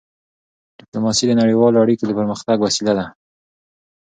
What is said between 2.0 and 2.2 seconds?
د